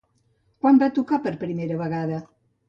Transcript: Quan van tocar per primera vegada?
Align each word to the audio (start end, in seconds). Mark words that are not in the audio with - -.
Quan 0.63 0.79
van 0.83 0.95
tocar 0.95 1.19
per 1.27 1.35
primera 1.45 1.79
vegada? 1.83 2.19